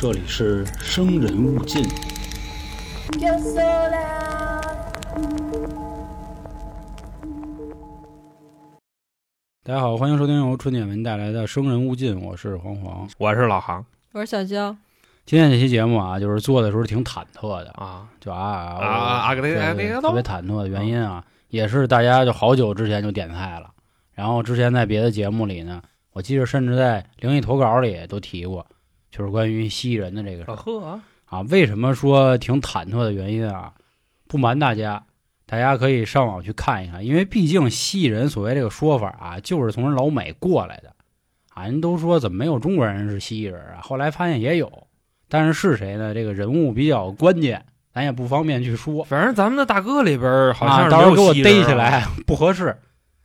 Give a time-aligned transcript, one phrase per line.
[0.00, 1.82] 这里是生人勿近。
[3.18, 4.62] Yo sola.
[9.64, 13.08] 大家好，欢迎收听由春点文带来的《生人勿近》，我是黄黄。
[13.18, 14.76] 我是老航我是小娇，
[15.26, 18.88] 今天这期节目啊，就是做的时候挺忐忑的，啊，就啊啊啊
[19.26, 23.68] 啊对给他对给他特别忐忑的原因啊，也是大家就好久之前就点菜了，
[24.14, 28.64] 然后之前在别的节目里呢，我记得甚至在灵异投稿里都提过，
[29.18, 30.50] 就是关于蜥蜴人的这个事
[30.84, 31.40] 啊，啊。
[31.50, 33.72] 为什么说挺忐忑的原因啊？
[34.28, 35.02] 不瞒大家，
[35.44, 40.94] 大家可以上网去看一看，因为毕竟蜥蜴人所谓这个说法啊，就是从老美过来的
[41.52, 41.64] 啊。
[41.64, 43.80] 人都说怎么没有中国人是蜥蜴人啊？
[43.82, 44.86] 后来发现也有，
[45.28, 46.14] 但是是谁呢？
[46.14, 49.02] 这个人物比较关键，咱也不方便去说。
[49.02, 52.76] 反正咱们的大哥里边儿好像啊，到时候给我逮起来不合适，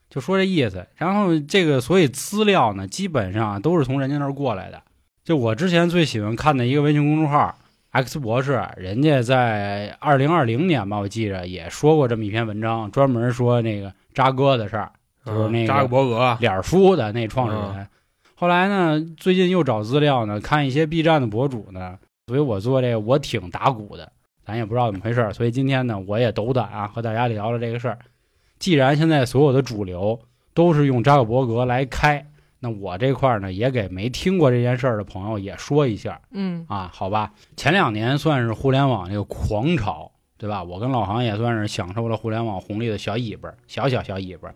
[0.09, 0.87] 就说这意思。
[0.95, 4.81] 然后这个所以资料呢，基本上都是从人家那儿过来的。
[5.23, 7.55] 就我之前最喜欢看的一个微信公众号
[7.91, 14.91] X 博士，人家在二零二零年吧，我记着也说过这么一篇文章，专门说那个扎哥的事儿，
[15.25, 17.87] 就是那个嗯扎克伯格，脸书的那创始人。
[18.35, 24.11] 后来呢，最近又找资料呢，看一些 B 站的博主呢，所以我做这个我挺打鼓的，
[24.45, 27.97] 咱也不知道怎么回事儿，所以今天呢，我也斗胆啊，和大家聊聊这个事儿。
[28.59, 30.19] 既然现在所有的主流
[30.53, 32.25] 都是用扎克伯格来开，
[32.63, 37.33] 那我这块儿呢，也给没听过这件事儿的朋友也说一下嗯啊，好吧？
[37.57, 40.63] 前两年算是互联网这个狂潮，对吧？
[40.63, 44.49] 我跟老航也算是享受了互联网红利的小尾巴，小小小尾巴。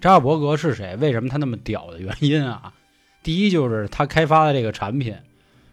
[0.00, 0.96] 扎克伯格是谁？
[0.96, 2.72] 为什么他那么屌的原因啊？
[3.22, 5.14] 第一就是他开发的这个产品，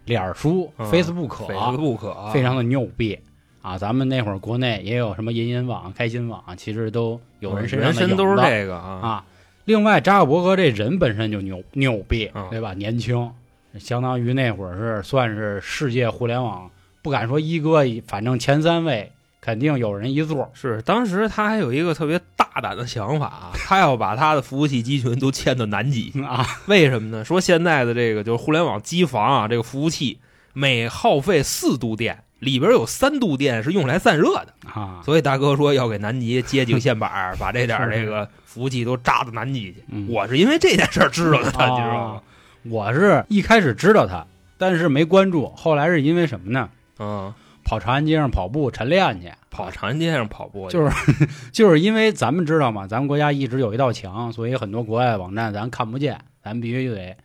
[0.03, 3.17] 脸儿书、嗯 Facebook，、啊斐不可，非常的牛逼
[3.61, 3.77] 啊！
[3.77, 9.25] 咱们那会儿国内也有什么银银网、开心网，其实都有人身上人的影参都是这个啊，啊。
[9.67, 12.73] 另外，扎克伯格这人本身就牛牛逼嗯，对吧？
[12.73, 13.29] 年轻，
[13.77, 20.49] 相当于那会儿是算是世界互联网不敢说一哥，反正前三位肯定有人一座。
[20.53, 27.25] 是当时他还有一个特别大胆的想法啊，他要把他的服务器集群都迁到南极， 啊，为什么呢？
[27.25, 30.17] 说现在的这个就是互联网机房啊，这个服务器
[30.53, 34.53] 每耗费四度电，里边有三度电是用来散热的。
[34.71, 39.83] 啊，所以大哥说要给南极接几个线板，把这点儿这个服务器都扎到南极去。
[39.89, 42.21] 嗯我是因为这件事儿知道的，他你知道吗？
[42.63, 44.25] 我是一开始知道他，
[44.57, 46.69] 但是没关注，后来是因为什么呢？
[46.97, 47.31] 嗯，
[47.63, 50.91] 跑长安街上跑步晨练去，跑长安街上跑步去就是
[51.53, 57.15] 就是因为咱们知道嘛，咱们国家一直有一道墙，所以很多国外网站咱看不见，咱必须得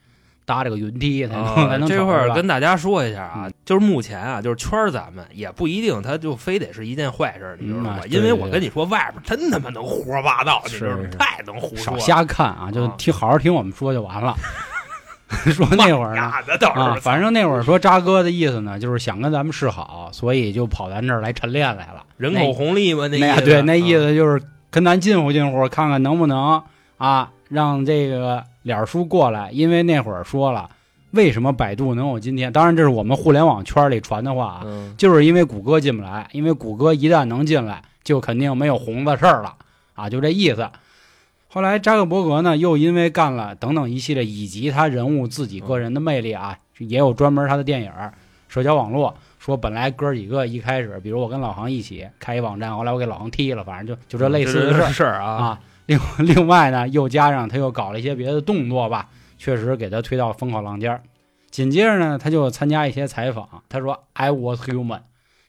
[0.52, 11.04] 搭这个云梯才能、 才啊，能这会儿跟大家说一下啊，嗯就是目前啊，就是圈儿咱们也不一定，它就非得是一件坏事，你知道吗因为我跟你说，外边真他妈能胡说八道，你是知道吗？
[11.18, 14.36] 太能胡说少，瞎看啊，就啊听好好听我们说就完了。
[15.54, 16.42] 说那会儿啊，
[16.94, 22.04] 是，反正那会儿说扎哥的意思呢，就是想跟咱们示好，所以就跑咱这儿来晨练来了。
[22.18, 26.62] 人口红利嘛，那意思对那意啊思就是跟咱近乎近乎，看看能不能
[26.98, 30.68] 啊让这个脸儿叔过来，因为那会儿说了，
[31.10, 32.52] 为什么百度能有今天？
[32.52, 39.54] 当然这是我们互联网圈里传的话啊，嗯，就是因为谷歌进不来，因为谷歌一旦能进来，就肯定没有红的事儿了
[39.94, 40.68] 啊，就这意思。
[41.48, 47.92] 后来扎克伯格呢，又因为干了等等一系列，以及他人物自己个人的魅力啊，也有专门他的电影、
[48.48, 49.14] 社交网络。
[49.38, 55.60] 说本来哥几个一开始，比如我跟老航一起开一网站，后来我给老航踢了，反正就就这类似的事儿事儿啊，啊。
[55.87, 61.03] 另 另外呢，又加上他又搞了一些别的动作吧，确实给他推到风口浪尖儿。
[61.50, 65.00] 紧接着呢，他就参加一些采访，他说 “I was human”，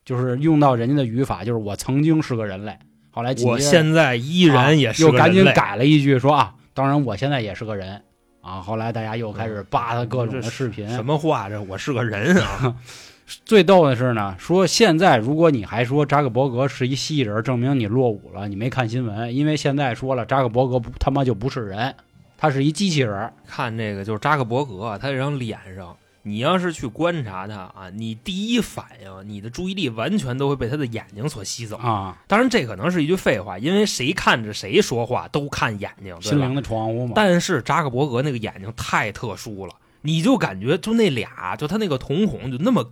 [0.03, 2.77] 就是用到人家的语法，就是我曾经是个人类。
[3.11, 8.01] 后来紧我接着现在依然也是又个人类赶紧改了一句说啊，当然我现在也是个人
[8.41, 8.59] 啊。
[8.59, 11.47] 后来大家又开始扒他各种的视频，什么话？
[11.47, 12.75] 这我是个人啊！
[13.45, 19.35] 最逗的是呢，说现在如果你还说扎克伯格是一蜥蜴人，证明你落伍了，你没看新闻。
[19.35, 21.95] 因为现在说了，扎克伯格不他妈就不是人，
[22.37, 23.31] 他是一机器人。
[23.47, 31.77] 看这个就是扎克伯格啊，他这张脸上，你要是去观察他啊，你第一反应，你的注意力完全都会被他的眼睛所吸走。
[31.77, 36.55] 啊，当然，这可能是一句废话，因为谁看着谁说话都看眼睛，心灵？
[36.55, 37.13] 的窗户嘛。
[37.15, 42.89] 但是扎克伯格那个眼睛太特殊了，你就感觉就那俩，就他那个瞳孔就那么，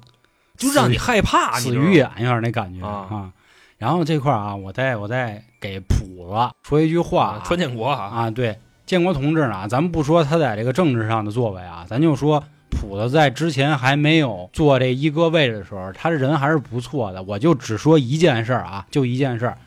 [0.68, 3.32] 就让你害怕，死鱼眼有点那感觉啊。
[3.78, 17.24] 然后这块儿啊，我再我再给谱子说一句话啊，川建国啊，啊，对，建国同志呢，咱们不说他在这个政治上的作为啊，咱就说谱子在之前还没有做这一哥位置的时候，他这人还是不错的。
[17.24, 19.58] 我就只说一件事儿啊，就一件事儿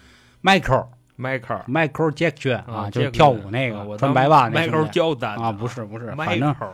[0.43, 0.87] ，Michael
[1.17, 1.65] 迈克尔。
[1.69, 4.93] Michael Jackson 啊，就是跳舞那个啊我穿白袜那迈克尔兄弟。
[4.93, 6.73] 焦丹啊，不是不是，迈反正克尔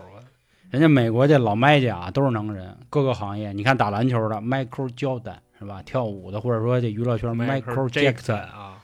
[0.71, 5.83] 人家美国这老麦家啊都是能人，各个行业，你看打篮球的 Michael Jordan 是吧？
[5.85, 8.77] 跳舞的或者说这娱乐圈 Michael Jackson，啊，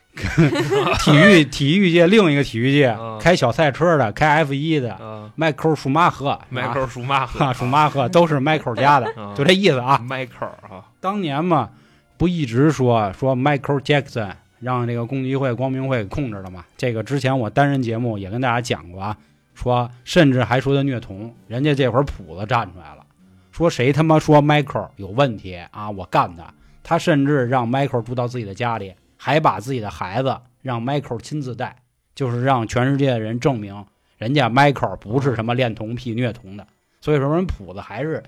[0.99, 9.97] 体育体育界另一个体育界嗯开小赛车的，开 F 一的啊，迈克尔舒马赫，迈克尔舒马赫啊，舒马赫都是 Michael 家的，啊就这意思啊。
[9.99, 11.69] 迈克尔啊，当年嘛，
[12.17, 16.65] 不一直说说 Michael Jackson 让这个共济会、光明会控制了吗？
[16.75, 19.17] 这个之前我单人节目也跟大家讲过啊，
[19.57, 23.03] 说甚至还说他虐童，人家这会儿谱子站出来了，
[23.51, 26.53] 说谁他妈说 Michael 有问题啊，我干他。
[26.83, 31.75] 他甚至让 Michael 住到自己的家里，还把自己的孩子让 Michael 亲自带，
[32.13, 33.83] 就是让全世界的人证明
[34.17, 36.67] 人家 Michael 不是什么恋童癖、虐童的。
[37.01, 38.21] 所以说人谱子还是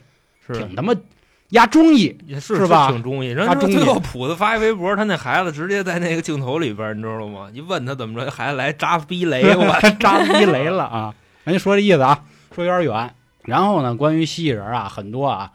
[0.46, 0.96] 是挺他妈
[1.50, 2.18] 压中意。
[2.26, 3.30] 也是是吧挺中意。
[3.30, 7.50] 人他中意家最后谱子发一微博，他那孩子直接在那个镜头里边，你知道吗？
[7.54, 11.14] 一问他怎么着，孩子来扎逼雷，我 扎逼雷了啊！
[11.44, 12.24] 人家说这意思啊，
[12.54, 13.14] 说有点远。
[13.46, 15.52] 然后呢，关于蜥蜴人啊，很多啊，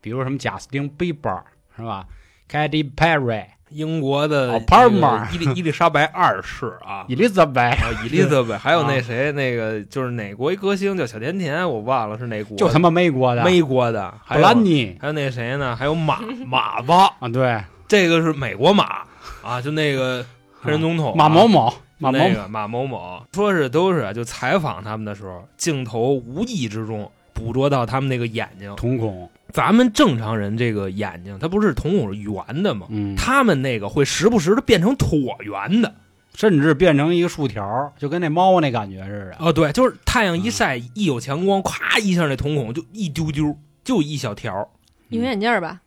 [0.00, 1.30] 比如什么贾斯汀比伯
[1.76, 2.06] 是吧
[2.50, 7.04] ？Katy Perry、英国的哦帕尔玛伊丽伊丽莎白二世啊。
[7.08, 8.86] 伊丽莎白，啊，伊丽莎白，还有 啊。
[8.88, 13.44] 那谁，那个就是哪国一歌星叫小甜甜，我忘了是哪国，就他妈美国的。
[13.44, 14.96] 美国的，还布有兰妮。
[15.00, 15.76] 还有那谁呢？
[15.76, 19.02] 还有马 马子，啊，对，这个是美国马
[19.42, 20.24] 啊，就那个
[20.60, 28.74] 黑人总统、马某某，马某那个马某某，说是都是就采访他们的时候，镜头无意之中捕捉到他们那个眼睛。
[28.76, 32.86] 瞳孔，咱们正常人这个眼睛，它不是瞳孔是圆的吗？
[32.90, 35.94] 嗯，他们那个会时不时的变成椭圆的。
[36.34, 39.44] 甚至变成一个竖条，就跟那猫那感觉似的。
[39.44, 44.68] 哦，对，就是太阳一晒，一有强光，咵一下那瞳孔就一丢丢，就一小条。
[45.08, 45.80] 隐形眼镜儿吧，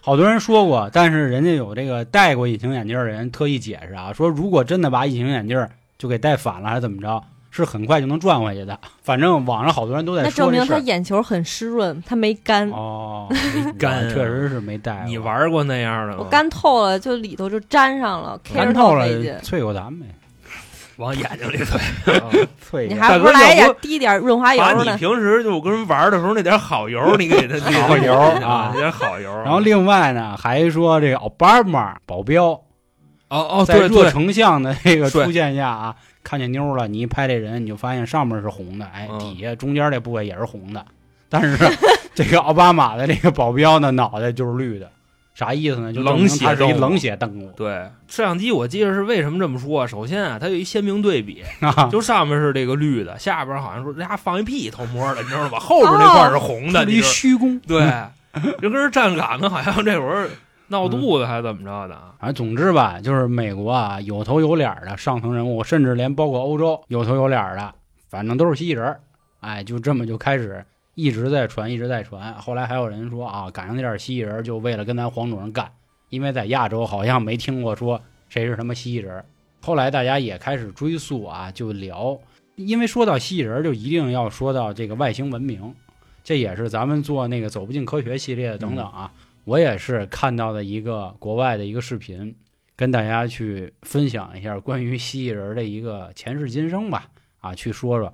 [0.00, 5.64] 好多人说过，但是人家有这个戴过隐形眼镜的人特意解释啊，说如果真的把隐形眼镜
[5.96, 7.22] 就给戴反了，还是怎么着，
[7.54, 8.76] 是很快就能转回去的。
[9.02, 10.78] 反正网上好多人都在说那证明他。
[10.78, 12.68] 眼球很湿润，他没干。
[12.70, 15.04] 哦， 没干啊确实是没带。
[15.06, 16.18] 你玩过那样的吗？
[16.20, 20.06] 我干透了，就里头就粘上了，干透了费劲，啐口痰呗，
[20.96, 21.78] 往眼睛里推。
[22.70, 22.94] 啐一下。
[22.94, 24.96] 你还不如来一点滴点润滑油呢你呢？
[24.96, 29.30] 平时就跟人玩的时候那点好油，你给他 好油啊啊，那点好油。
[29.42, 32.44] 然后另外呢，还说这个奥巴马保镖
[33.28, 40.84] 哦哦，在热对对，成像的这个出现下啊，看见妞了，你一拍这人，你就发现上面是红的，哎，嗯底下中间这部位也是红的，
[41.28, 41.58] 但是
[42.14, 44.90] 这个奥巴马的这个保镖呢，脑袋就是绿的，
[45.34, 45.92] 啥意思呢？
[45.92, 49.86] 就冷血冷血动物对摄像机，我记得是为什么这么说啊？
[49.86, 55.58] 首先啊，它有一鲜明对比， 啊，就上面是这个绿的，下边好像说人家放一屁偷摸的，你知道吧？
[55.58, 57.58] 后边那块是红的，是一虚功。
[57.60, 57.90] 对，
[58.60, 60.28] 就跟人站岗呢，好像这会儿
[60.72, 62.14] 闹肚子还是怎么着的啊？
[62.18, 67.74] 反正总之吧，就是美国啊，有头有脸的上层人物，甚至连包括欧洲有头有脸的，
[68.08, 69.00] 反正都是蜥蜴人儿。
[69.40, 70.64] 哎，就这么就开始
[70.94, 72.32] 一直在传，一直在传。
[72.34, 75.70] 后来还有人说啊，赶上那点蜥蜴人儿，就为了跟咱黄种人干，
[76.08, 79.24] 因为在亚洲好像没听过说谁是什么蜥蜴人儿。
[79.60, 82.18] 后来大家也开始追溯啊，就聊，
[82.56, 85.74] 因为说到蜥蜴人儿，就一定要说到这个外星文明，
[86.24, 89.12] 这也是咱们做那个走不进科学系列等等啊。
[89.44, 92.34] 我也是看到的一个国外的一个视频，
[92.76, 97.08] 跟大家去分享一下关于蜥蜴人的一个前世今生吧，
[97.40, 98.12] 啊，去说说。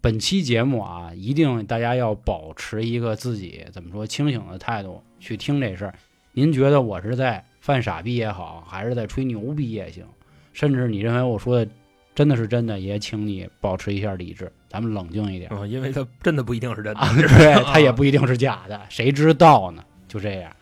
[0.00, 5.94] 本期节目啊，一定大家要保持一个自己怎么说清醒的态度去听这事儿。
[6.32, 10.04] 您觉得我是在犯傻逼也好，还是在吹牛逼也行，
[10.52, 11.70] 甚至你认为我说的
[12.14, 15.48] 真的是真的，也请你保持一下理智，咱们冷静一点。
[15.54, 16.98] 嗯，因为它真的不一定是真的。
[16.98, 19.84] 啊，对，它也不一定是假的，谁知道呢？
[20.12, 20.52] 就这样。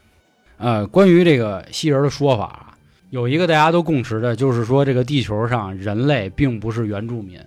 [0.59, 2.75] 呃，关于这个蜥蜴人的说法啊，
[3.09, 7.41] 有一个大家都共识的，就是说这个地球上人类并不是原住民，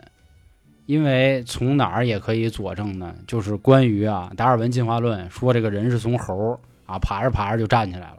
[0.85, 3.15] 因为从哪儿也可以佐证呢？
[3.25, 8.17] 就是关于啊达尔文进化论说这个人是从猴儿啊爬着爬着就站起来了，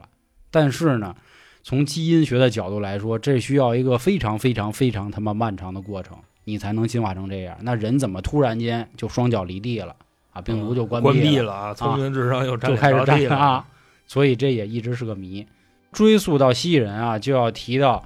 [0.49, 1.15] 但是呢，
[1.61, 7.55] 从基因学的角度来说，这需要一个非常非常非常他妈漫长的过程，你才能进化成这样。
[7.61, 9.95] 那人怎么突然间就双脚离地了？
[10.31, 13.65] 啊，病毒就关闭了啊，聪明智商又就开始领着地了啊，
[14.07, 15.45] 所以这也一直是个谜。
[15.91, 18.05] 追溯到蜥蜴人啊，就要提到，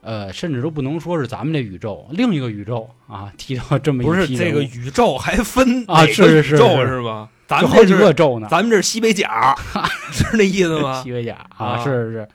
[0.00, 7.28] 呃，甚至都不能说是咱们这宇宙，另一个宇宙啊，提到这么一不是这个宇宙还分啊是是宇宙是是吧？
[7.46, 9.28] 咱们好几个宙呢，咱们这是西北角，
[10.10, 11.12] 是那意思吗 西？
[11.12, 12.28] 北角啊，啊是是是，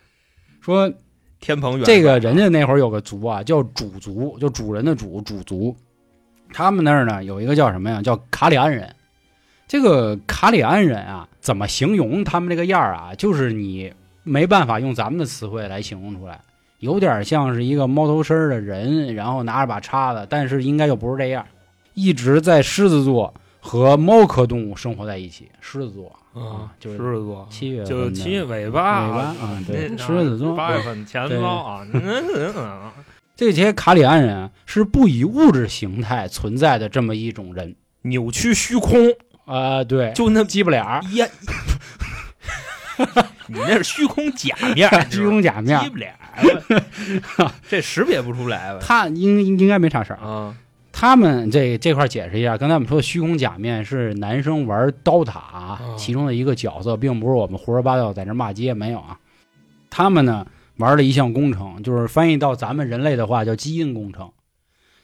[0.61, 0.91] 说
[1.39, 5.75] 天蓬元这个人家那会儿有个族啊，叫主族，就主人的主主族。
[6.53, 7.99] 他们那儿呢有一个叫什么呀？
[8.01, 8.95] 叫卡里安人。
[9.67, 13.13] 这个卡里安人啊，怎么形容他们这个样儿啊？
[13.15, 16.39] 就是你没办法用咱们的词汇来形容出来，
[16.79, 21.45] 有点像是一个猫头身儿的人，然后拿着把叉子，但是应该又不是这样。
[21.95, 31.85] 一直在狮子座和猫科动物生活在一起，狮子座啊，就是狮子座，七月就的七月尾巴，尾巴啊对狮子座八月份前对包啊，
[33.35, 38.93] 这些卡里安人啊是不以物质形态存在的这么一种人扭曲虚空，
[39.45, 41.27] 啊、对，就那鸡巴脸儿，呀，
[43.47, 48.79] 你那是虚空假面， 虚空假面鸡，巴脸儿， 这识别不出来吧？
[48.81, 50.19] 他应应该没啥事儿。
[50.19, 50.55] 啊，
[50.91, 59.19] 他们这这块儿解释一下，刚才我们说的虚空假面是男生玩刀塔其中的一个角色，并不是我们胡说八道在那骂街，没有啊。
[59.89, 60.47] 他们呢
[60.77, 64.31] 玩了一项工程，就是翻译到咱们人类的话叫基因工程。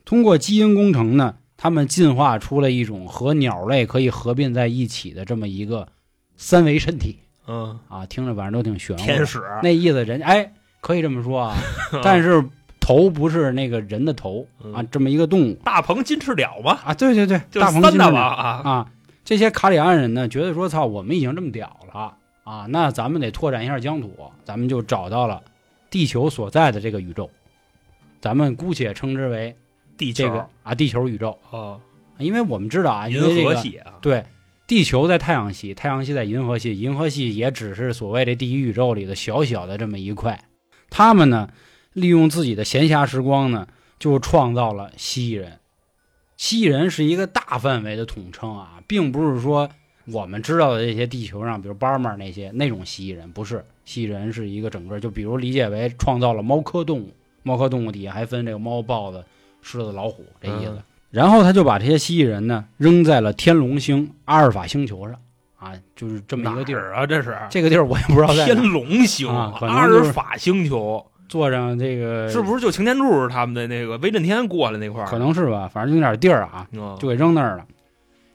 [0.05, 5.85] 通过基因工程呢，他们进化出了一种和鸟类可以合并在一起的这么一个
[6.37, 7.19] 三维身体。
[7.47, 9.03] 嗯，啊，听着反正都挺玄乎。
[9.03, 11.57] 天使，那意思人哎，可以这么说啊，
[12.01, 12.41] 但是
[12.79, 15.53] 头不是那个人的头啊，嗯这么一个动物。
[15.65, 18.15] 大鹏金翅鸟嘛，啊，对对对，大鹏金翅鸟。
[18.15, 18.91] 啊，啊，
[19.25, 22.15] 这些卡里安人呢，觉得说操，我们已经这么屌了。
[22.45, 25.41] 啊，那咱们得拓展一下疆土，咱们就找到了
[25.89, 27.29] 地球所在的这个宇宙，
[28.21, 29.53] 咱们姑且称之为
[29.99, 31.79] 地球这个啊地球宇宙，哦，
[32.17, 34.25] 因为我们知道啊，因银为这个河系啊，对。
[34.65, 40.45] 地球在太阳系，太阳系在银河系，银河系也只是所谓的第一宇宙里的小小的这么一块。
[40.91, 41.49] 他们呢，
[41.93, 45.57] 利用自己的闲暇时光呢，就创造了蜥蜴人。
[46.37, 49.67] 蜥蜴人是一个大范围的统称啊，并不是说
[50.05, 53.65] 我们知道的这些地球上，比如巴马那些那种蜥蜴人，不是。
[53.85, 59.25] 蜥蜴人是一个整个，就比如理解为创造了猫科动物，猫科动物底下还分这个猫、豹子、
[59.61, 60.71] 狮子、老虎这意思。
[60.71, 65.19] 嗯然后他就把这些蜥蜴人呢扔在了天龙星阿尔法星球上
[65.57, 66.91] 啊，就是这么一个地儿。
[66.91, 75.07] 儿啊，这是这个地儿我也不知道在天，龙星、阿尔法星球，坐上这个是不是就擎天柱他们的那个威震天过来那块儿？
[75.07, 77.65] 可能是吧，反正就有点地儿啊，嗯就给扔那儿了。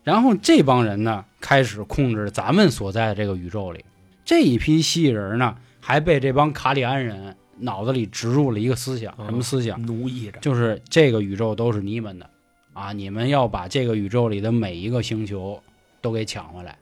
[0.02, 3.84] 然后这帮人呢，开始控制咱们所在的这个宇宙里。
[4.24, 9.80] 这一批蜥蜴人呢，还被这帮卡里安人脑子里植入了一个思想，嗯什么思想？
[9.86, 12.28] 奴役着，就是这个宇宙都是你们的
[12.72, 12.92] 啊！
[12.92, 15.60] 你们要把这个宇宙里的每一个星球
[16.00, 16.76] 都给抢回来，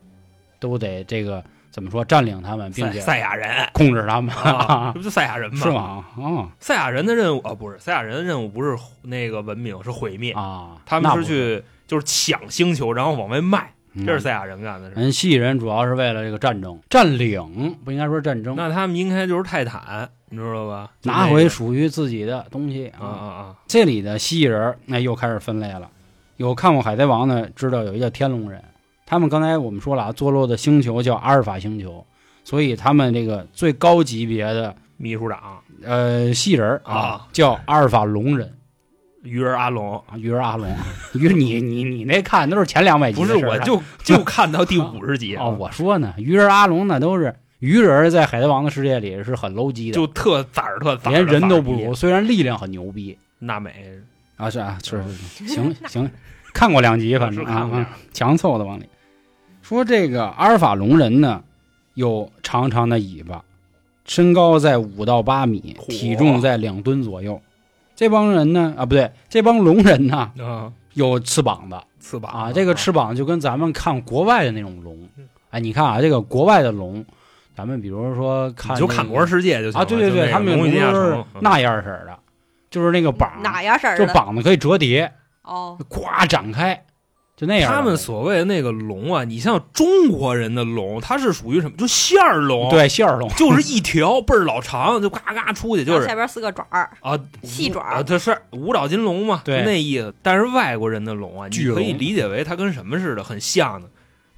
[0.58, 5.60] 都得这个怎么说占领他们，并且赛亚人控制他们，啊，这不就赛亚人吗？
[5.62, 5.70] 是？
[5.70, 6.04] 吗？
[6.16, 10.32] 啊赛亚人的任务啊，不是赛亚人的任务，不是那个文明，是毁灭。
[10.32, 10.80] 啊！
[10.86, 15.00] 他们是去就是抢星球，然后往外卖，嗯这是赛亚人干的事。
[15.00, 20.90] 人蜥蜴人主要是为了这个战争、占领，不应该说战争，那他们应该就是泰坦，你知道吧？
[21.02, 23.56] 拿回属于自己的东西啊啊啊！
[23.66, 25.90] 这里的蜥蜴人，那又开始分类了。
[26.38, 28.64] 有看过《海贼王》的，知道有一个叫天龙人。
[29.04, 32.06] 他们刚才我们说了啊，坐落的星球叫阿尔法星球，
[32.44, 38.54] 所以他们这个最高级别的秘书长呃蜥蜴人啊啊叫阿尔法龙人
[39.22, 40.66] 鱼儿阿龙，啊，鱼儿阿龙。
[41.12, 53.16] 鱼儿你你你那看都是前两百集不是，我就就看到第五十集哦，我说呢，鱼儿阿龙那都是鱼人，在海贼王的世界里是很 low 级的，就特崽儿特崽儿，连人都不如，虽然力量很牛逼。
[53.38, 53.72] 娜美。
[54.36, 55.46] 啊，是啊，是是，是。
[55.54, 56.10] 行行，
[56.52, 58.86] 看过两集，反正啊强凑的往里。
[59.62, 61.44] 说这个阿尔法龙人呢，
[61.94, 63.44] 有长长的尾巴，
[64.04, 67.40] 身高在五到八米，体重在两吨左右。
[67.94, 71.80] 这帮人呢，啊，不对，这帮龙人呢啊，有翅膀的。
[72.00, 74.98] 翅膀啊，这个翅膀就跟咱们看国外的那种龙，
[75.50, 77.04] 哎，你看啊，这个国外的龙，
[77.62, 82.18] 咱们比如说看你就看《那个魔兽世界》就行啊，对对对，他们龙与地下龙都是那样式的，
[82.68, 84.04] 就是那个膀，哪样式儿就？
[84.06, 86.84] 膀子可以折叠，哦，咵展开，
[87.36, 87.72] 就那样。
[87.72, 91.76] 他们所谓的那个龙啊，你像中国人的龙，它是属于什么？
[91.76, 100.12] 就线儿龙，，对线儿龙，就是一条倍儿老长，就嘎嘎出去，就是下边四个爪儿，啊，细爪啊，它是五爪金龙嘛，就对那意思。
[100.20, 103.88] 但是外国人的龙啊，你可以理解为它跟什么似的，很像的，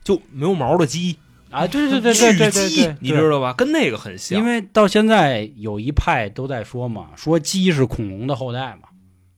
[0.02, 1.16] 就没有毛的鸡，
[1.54, 3.54] 啊，对对对对对对你知道吧？
[3.56, 4.38] 跟那个很像。
[4.38, 8.88] 因为到现在有一派都在说嘛，说鸡是恐龙的后代嘛，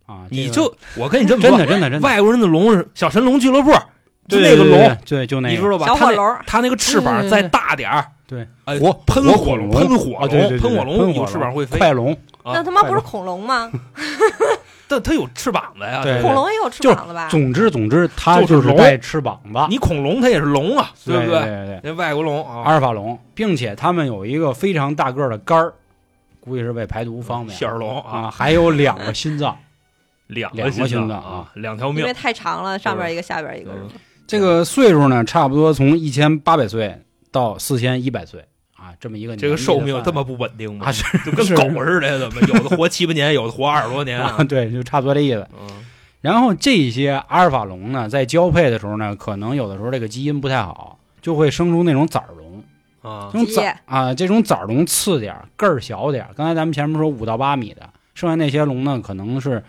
[0.07, 3.71] 啊，这个你就我跟你这么真说，的真的真的，外国人的龙是小神龙俱乐部，
[4.29, 5.55] 就那个龙，，对就那个。
[5.55, 5.87] 你知道吧？
[5.87, 13.71] 小火龙，它那个翅膀再大点儿，对，哎火喷火火龙，喷火啊，对对对，喷火对喷火龙有翅膀会飞，快龙，啊那他妈不是恐龙吗？
[14.89, 16.03] 但它有翅膀子呀。
[16.03, 17.29] 对恐龙也有翅就膀的吧？
[17.29, 21.81] 总之总之，它就是带翅膀子，你恐龙它也是龙啊，对不对对？
[21.83, 25.75] 那外国龙啊，阿尔法龙，并且它们有一个非常大个的肝儿，
[26.41, 29.57] 估计是为排毒方便线儿龙啊，，还有两个心脏。
[30.29, 32.13] 两两个心心脏啊，两条命因为。
[32.13, 33.71] 太长了，上边一个，下边一个。
[33.73, 33.89] 嗯
[34.29, 37.01] 这个岁数呢，差不多从一千八百岁
[37.31, 38.56] 到四千一百岁啊，
[38.99, 40.93] 这么一个这个寿命这么么不稳定吗啊？？
[40.93, 44.45] 是就跟狗似的，怎么有的活七八年，有的活二十多年啊，啊？
[44.45, 45.47] 对，就差不多这意思。
[45.61, 45.67] 嗯
[46.23, 52.65] 然后这些阿尔法龙呢，在交配的时候呢，可能有的时候这个基因不太好，就会生出那种崽儿龙。
[53.03, 56.31] 啊这种崽啊，这种崽儿龙次点儿，个儿小点儿。
[56.35, 59.63] 刚才咱们前面说五到八米的，剩下那些龙呢，可能是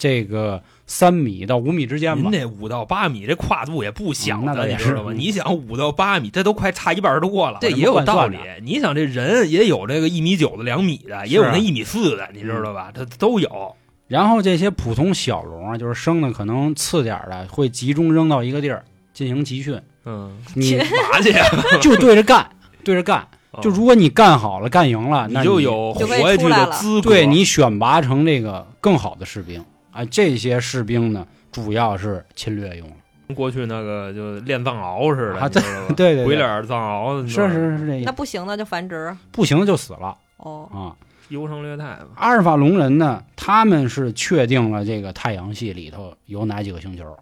[0.00, 2.40] 这个三米到五米之间吧您。
[2.40, 5.12] 这五到八米这跨度也不小那倒也你知道吗？
[5.14, 8.38] 你想五到八米，这都快差一半多了，这这也有道理。
[8.62, 12.90] 你想这人也有这个一米九的、两米的，也有那一米四的，你知道吧？
[12.94, 13.76] 这都有。
[14.08, 19.78] 然后这些普通小龙啊，就是生的可能次点的，会集中扔到一个地儿进行集训。
[20.06, 20.76] 嗯， 你
[21.12, 21.44] 嘛去呀？
[21.82, 22.50] 就对着干，
[22.82, 23.28] 对着干。
[23.60, 27.10] 就哦如果你干好了，干赢了，那你就有活下去的资格。
[27.10, 30.04] 对你选拔成这个更好的士兵啊。
[30.04, 33.34] 这些士兵呢，主要是侵略用的。
[33.34, 40.68] 过去那个就练藏獒似的，啊你知道吧 对对对鬼脸藏獒是是是这那，不行的就繁殖不行就死了哦。
[40.72, 40.96] 啊。
[41.28, 42.08] 优胜劣汰吧。
[42.16, 47.16] 阿尔法龙人呢，他们是确定了这个太阳系里头有哪几个星球，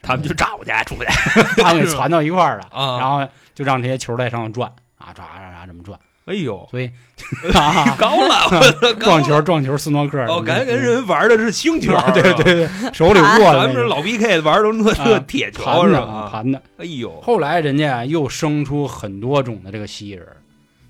[0.00, 1.04] 他们就找去出去
[1.62, 6.90] 他们给攒到一块儿了， 啊然后就让这些球在上面转啊，转转啊这么转，哎呦，所以
[7.54, 16.28] 啊， 高了，撞球撞球斯诺克哦，感觉跟人玩的是星球，啊 对对对，手里握的那个咱们这老 BK 玩的那啊这铁球是吧？
[16.32, 16.60] 盘的。
[16.78, 20.26] 哎呦，后来人家啊又生出很多种的这个蜥蜴人，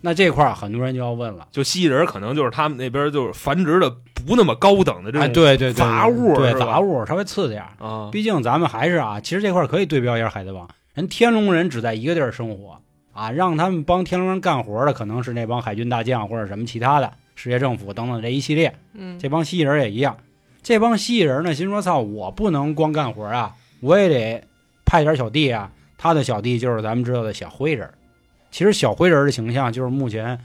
[0.02, 3.90] 那这块儿很多人就要问了，就蜥蜴人可能就是他们那边就是繁殖的
[4.26, 7.84] 不那么高等的这哎，种对对对，杂物对杂物稍微次点儿。
[7.84, 12.78] 啊，毕竟咱们还是啊，其实这块儿可以对标一下海贼王，人天龙人只在一个地儿生活
[13.14, 20.16] 啊，让他们帮天龙人干活的可能是那帮海军大将或者什么其他的世界政府等等这一系列，嗯，这帮蜥蜴人也一样。
[20.62, 24.44] 这帮蜥蜴人呢，心说操，我不能光干活啊，我也得
[24.84, 25.70] 派点小弟啊。
[25.96, 27.88] 他的小弟就是咱们知道的小灰人。
[28.50, 30.38] 其实小灰人的形象就是目前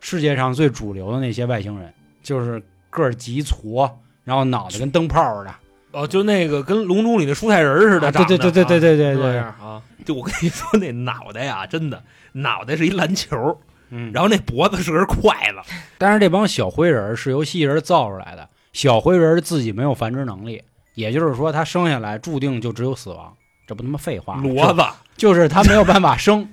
[0.00, 1.92] 世界上最主流的那些外星人，
[2.22, 3.90] 就是个儿极矬，
[4.24, 5.54] 然后脑袋跟灯泡似的。
[5.96, 9.80] 哦，就那个跟《龙珠》里的蔬菜人似的啊长得，对对对对对对对啊！
[10.04, 20.62] 就我跟你说，那脑袋呀，真的脑袋是一篮球，嗯，然后那脖子是根筷子，但是这帮小灰人是由蜥蜴人造出来的，小灰人自己没有繁殖能力，
[20.96, 23.34] 也就是说他生下来注定就只有死亡，
[23.66, 24.42] 这不他妈废话吗？
[24.42, 24.82] 骡子
[25.16, 26.46] 就就是他没有办法生。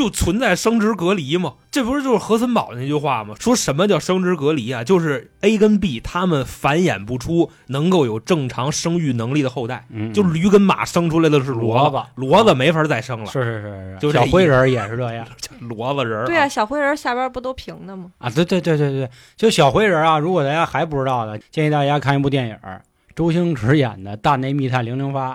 [0.00, 1.54] 就存在生殖隔离嘛。
[1.70, 3.34] 这不是就是何森堡那句话吗？
[3.38, 4.82] 说什么叫生殖隔离啊？
[4.82, 9.84] 就是 A 跟 B 他们繁衍不出能够有正常生育能力的后代。
[9.90, 15.26] 嗯，就驴跟马生出来的是骡骡子骡子没法再生了，是是是是，就小灰人儿也是这样
[15.68, 18.06] 骡子人儿对啊，小灰人下边不都平的吗？
[18.16, 22.82] 啊，对对对对对，就小灰人儿啊，如果大家还不知道的，建议大家看一部电影儿，
[23.14, 25.34] 周星驰演的《大内密探零零发》。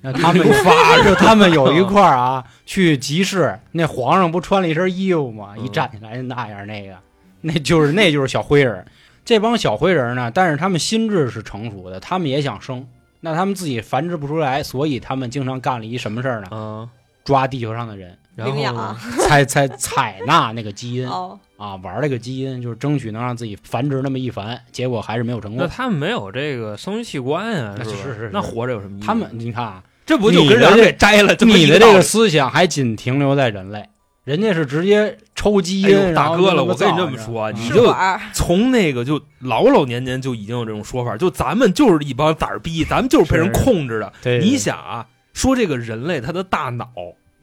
[0.00, 5.54] 那他们 发，就他们有一块儿啊，去集市，那皇上不穿了一身衣服吗？
[5.56, 6.96] 一嗯站起来那样，那个，
[7.40, 8.86] 那就是那就是小灰人儿。
[9.24, 12.86] 这帮小灰人儿呢，但是他们心智是成熟的，他们也想生，
[13.20, 16.48] 那他们自己繁殖不出来，所以他们经常干了一什么事儿呢？
[16.56, 16.88] 啊，
[17.24, 18.94] 抓地球上的人，然后领养呢
[19.26, 25.60] 采采采纳那个基因哦，啊，玩这个基因，就是争取能让自己繁殖那么一繁，结果还是没有成功。
[25.60, 29.04] 那他们没有这个生殖器官啊，那是是是是那活着有什么意义？
[29.06, 31.34] 他们，你看啊，这不就跟人给摘了？
[31.40, 33.88] 你的这个思想还仅停留在人类，
[34.24, 44.12] 人家是直接抽基因，大哥了我跟你这么说你啊就从那个就老老年年就已经有这种说法，就咱们就是一帮崽儿逼，咱们就是被人控制的。
[44.22, 46.86] 对，你想啊，说这个人类他的大脑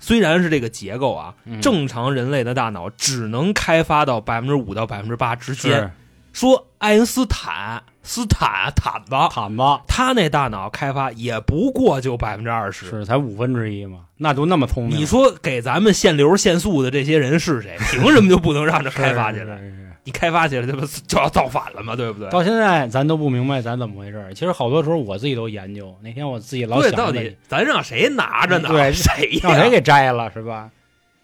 [0.04, 5.94] 虽然是这个结构啊，嗯正常人类的大脑只能开发到百分之五到百分之八之间。
[6.34, 12.86] 说爱因斯坦斯坦坦子，坦子他那大脑开发也不过就百分之二十。
[12.88, 17.78] 是才五分之一嘛，那就那么聪明，你说给咱们限流限速的这些人是谁？
[17.90, 19.56] 凭什么就不能让这开发起来？
[19.58, 21.96] 是是是你开发起来，这不就要造反了吗？
[21.96, 22.30] 对不对？
[22.30, 24.34] 到现在咱都不明白咱怎么回事儿。
[24.34, 28.70] 其实好多时候我自己都研究，那天我自己老对，想这个到底咱让谁拿着呢？
[28.70, 29.52] 对 谁呀？
[29.52, 30.70] 让谁给摘了是吧？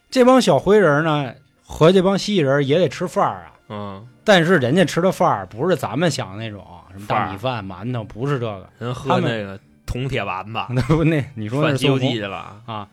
[0.09, 8.67] 这帮小灰人呢和这帮蜥蜴人也得吃饭儿啊，嗯，但是人家吃的饭儿不是咱们想的那种什么大米饭、馒头，不是这个。
[8.79, 12.61] 人喝那个铜铁丸子，那 不那你说那算《西游记》去了。
[12.65, 12.87] 啊？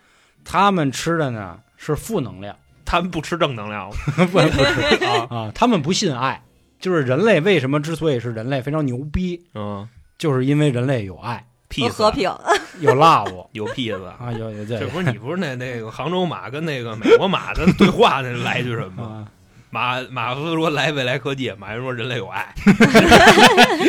[0.45, 2.55] 他们吃的呢是负能量，
[2.87, 3.97] 他们不吃正能量吗？
[4.17, 5.53] 不不吃啊啊！
[5.55, 6.43] 他们不信爱，
[6.81, 11.45] 就是人类为什么之所以是人类非常牛逼，嗯，就是因为人类有爱，
[11.83, 12.31] 和和平，
[12.81, 14.05] 有 love 有屁子。
[14.19, 19.03] 啊，有有这这不是你不是那那个杭州马跟那个美国马的对话那来句什么？
[19.03, 19.29] 吗，
[19.71, 22.55] 马马克思说来未来科技，马云说人类有爱。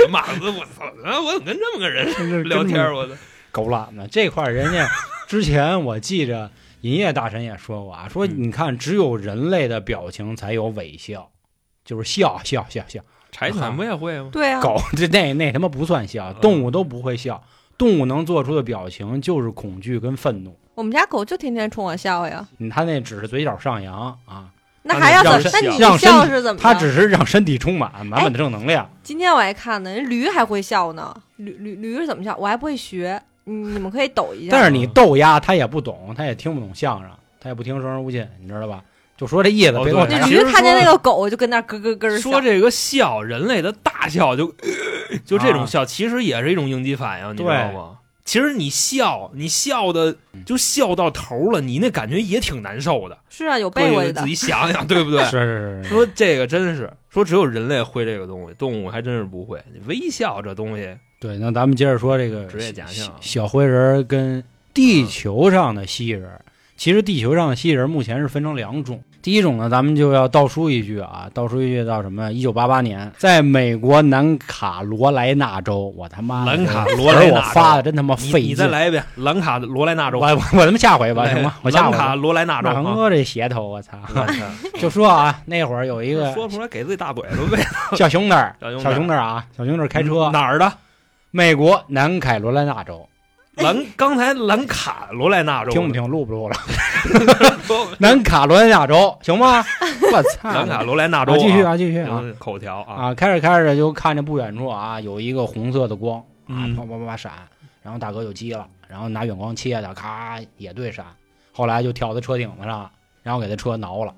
[0.10, 2.96] 马克思我操，啊我怎么跟这么个人聊天儿？
[2.96, 3.14] 我操，
[3.52, 4.90] 狗懒呢这块儿人家
[5.28, 6.50] 之前我记着
[6.82, 11.30] 银叶大神也说过啊，说嗯你看只有人类的表情才有微笑，
[11.84, 13.02] 就是笑笑笑笑。
[13.32, 14.30] 柴犬不也会吗？
[14.32, 17.44] 对啊，狗这那那他妈不算笑，嗯动物都不会笑，
[17.78, 20.58] 动物能做出的表情就是恐惧跟愤怒。
[20.76, 24.50] 我们家狗就天天冲我笑呀，嗯它那只是嘴角上扬啊，
[24.84, 25.52] 那还要让怎？
[25.52, 26.64] 那你让身体笑是怎么着？
[26.64, 28.90] 它只是让身体充满满满的正能量。
[29.04, 32.36] 今天我还看呢，人驴还会笑呢，驴驴驴是怎么笑？
[32.38, 34.50] 我还不会学，你你们可以抖一下。
[34.52, 38.84] 但是你逗鸭，它也不懂，它也听不懂相声，它也不听生人勿近，你知道吧？
[39.18, 42.18] 就说这意思，哦别给我抬杠对其实那驴看见说那个狗就跟那咯咯咯笑。
[42.20, 44.54] 说这个笑，人类的大笑就
[45.26, 47.98] 就这种啊笑，其实也是一种应激反应，你知道吗？
[48.28, 50.14] 其实你笑，你笑的
[50.46, 53.18] 就笑到头了，你那感觉也挺难受的。
[53.30, 54.28] 是啊，有背过去的自。
[54.28, 55.24] 己想想，对不对？
[55.24, 59.64] 是是是是，说这个真是说只有人类会这个东西，动物还真是不会。
[59.86, 61.38] 微笑这东西，对。
[61.38, 66.42] 那咱们接着说这个职业假象小小灰人儿跟地球上的蜥蜴人儿。
[66.76, 72.32] 其实地球上的蜥蜴人目前是分成两种，第一种呢，咱们就要倒数一句啊，倒数一句到什么？
[72.32, 78.50] 一九八八年，在美国南卡罗来纳州，我他妈南卡罗来纳州发的真他妈你费劲。
[78.52, 81.56] 你再来一遍，南卡罗来纳州，我我我他妈下回吧，行吗？
[81.62, 82.06] 我下兰回吧。
[82.06, 82.82] 卡罗来纳州啊。
[82.86, 83.98] 那我这鞋头，我操！
[84.80, 87.64] 就说啊，那会儿有一个 说出来，给自己大嘴巴呗。
[87.98, 90.72] 小兄弟儿，小兄弟儿啊，小兄弟儿开车，哪儿的？
[91.32, 93.08] 美国南卡罗来纳州，
[93.64, 95.94] 兰刚才兰卡罗来纳州，听不？
[95.94, 96.08] 听？
[96.08, 96.56] 录不录了？
[97.66, 99.64] 说南卡罗来纳州，行吗？
[100.14, 100.52] 我操！
[100.52, 103.14] 兰卡罗来纳州啊，继续啊，继续啊嗯口条啊，啊！
[103.14, 107.32] 开着开着就看见不远处啊有一个红色的光啊，嗯啪啪啪啪闪，
[107.82, 111.06] 然后大哥就急了，然后拿远光切的，咔也对闪，
[111.52, 112.90] 后来就跳到车顶子上，
[113.24, 114.14] 然后给他车挠了，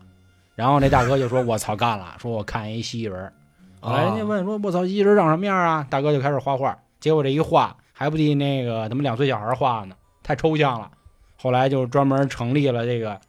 [0.56, 3.34] 然后那大哥就说：“我操，干了！”说我看一蜥蜴人儿，
[3.80, 10.90] 后来人家问说：“我操，蜥蜴人长什么样啊？”大哥就开始画画，结果这一画还不敌那个他们两岁小孩画呢，太抽象了。
[11.36, 13.20] 后来就专门成立了这个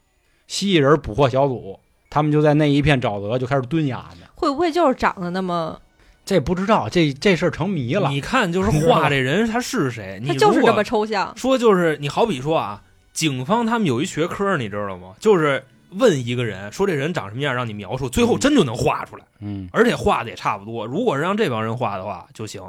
[0.46, 1.76] 蜥蜴人捕获小组，
[2.08, 4.28] 他们就在那一片沼泽就开始蹲丫呢。
[4.36, 5.76] 会不会就是长得那么？
[6.24, 8.10] 这不知道，这这事儿成谜了。
[8.10, 10.22] 你看，就是画这人他是谁？
[10.24, 11.36] 他就是这么抽象。
[11.36, 12.80] 说，就是你好比说啊，
[13.12, 15.14] 警方他们有一学科，你知道吗？
[15.18, 20.86] 就是问一个人说这人长什么样，让你描述，最后真就能画出来，嗯，而且画的也差不多。
[20.86, 22.62] 如果是让这帮人画的话就行。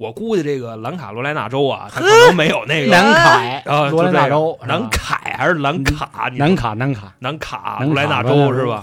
[0.00, 6.30] 我估计这个兰卡罗来纳州啊，他可能没有那个南凯啊，罗来纳州就这个南凯还是兰卡？
[6.38, 8.82] 南卡南卡南卡南卡罗来纳州是吧？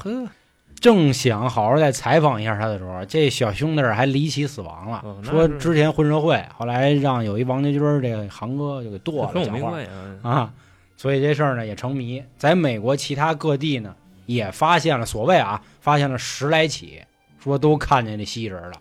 [0.79, 5.01] 正想好好再采访一下他的时候，这小兄弟还离奇死亡了。
[5.03, 9.75] 哦说之前混社会，后来让有一王家军这个航哥就给剁了，我讲话
[10.21, 10.29] 啊。
[10.29, 10.53] 啊。
[10.97, 12.23] 所以这事儿呢也成谜。
[12.37, 13.95] 在美国其他各地呢
[14.27, 17.01] 也发现了所谓啊，发现了十来起，
[17.43, 18.73] 说都看见这蜥蜴人了。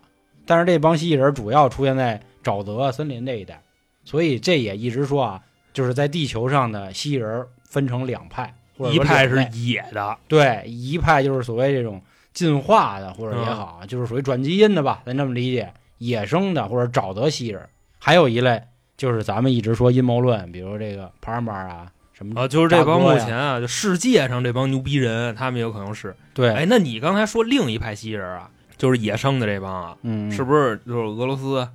[0.47, 3.61] 但是这帮蜥蜴人主要出现在沼泽森林这一带，
[4.03, 5.41] 所以这也一直说啊，
[5.73, 12.01] 就是在地球上的蜥蜴人分成两派，或者一派是野的，对，一派就是所谓这种
[12.33, 17.67] 进化的，或者也好，就是属于转基因的吧，咱这么理解，野生的或者沼泽蜥蜴人。
[17.99, 18.63] 还有一类
[18.95, 26.15] 就是咱们一直说阴谋论，比如这个帕尔马啊什么啊，就是这帮目前啊，就世界上这帮牛逼人，他们有可能是。
[26.33, 31.67] 对，哎，那你刚才说另一派蜥蜴人啊，就是野生的这帮啊，嗯，是不是就是俄罗斯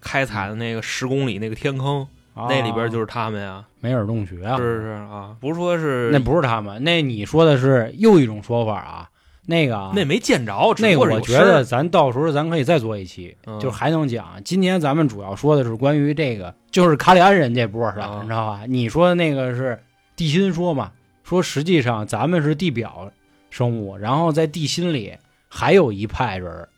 [0.00, 3.64] 开采的那个十公里那个天坑，啊那里边就是他们呀？
[3.80, 9.08] 梅尔洞穴啊，是是啊，不是说是那不是他们，那你说的是又一种说法啊，
[9.46, 14.42] 那个啊那没见着，那个我觉得咱到时候咱可以再做一期，嗯就是还能讲。
[14.44, 18.62] 今天咱们主要说的是关于这个，就是卡里安人这波的，啊你知道吧？
[18.66, 19.78] 你说的那个是
[20.16, 20.92] 地心说嘛？
[21.24, 23.10] 说实际上咱们是地表
[23.50, 25.14] 生物，然后在地心里
[25.56, 26.68] 还有一派人儿。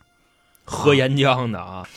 [0.69, 1.89] 喝岩浆的啊，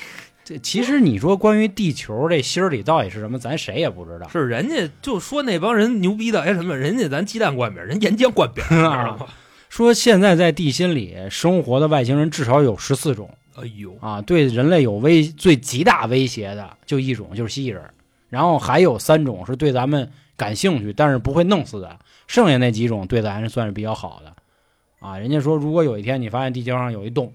[0.46, 4.30] 这其实你说关于地球这心儿里到底是什么，咱谁也不知道。
[4.30, 9.28] 是人家就说那帮人牛逼的，哎什么，人家咱鸡蛋灌饼，人岩浆灌饼，你知道吗？
[9.70, 17.84] 说现在在地心里生活的外星人至少有十四种哎呦，啊，对人类有威最极大威胁的就一种就是蜥蜴人，
[18.30, 24.32] 然后还有三种是对咱们感兴趣但是不会弄死的，剩下那几种对咱算是比较好的
[25.00, 25.18] 啊。
[25.18, 27.34] 人家说，如果有一天你发现地球上有一洞，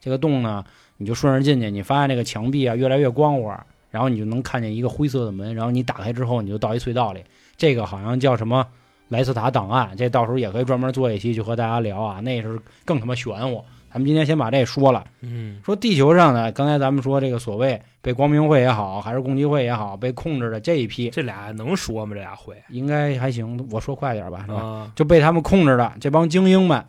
[0.00, 0.64] 这个洞呢，
[0.96, 7.22] 你就顺着进去，你发现这个墙壁啊越来越光滑，然后你就能看见一个灰色的门，然后你打开之后你就到一隧道里，
[7.56, 8.66] 这个好像叫什么
[9.08, 13.64] 莱斯塔档案，这到时候也可以专门做一期去和大家聊啊，那是更他妈玄乎。
[13.88, 22.14] 咱们今天先把这说了，嗯，说地球上呢，刚才咱们说这个所谓被光明会也好，还是共济会也好，被控制的这一批，这俩能说吗？
[22.14, 24.60] 这俩会应该还行，我说快点吧，是吧？
[24.60, 26.84] 啊，就被他们控制的这帮精英们，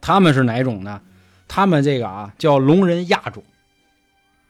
[0.00, 1.00] 他们是哪种呢？
[1.48, 3.42] 他们这个啊叫龙人亚种，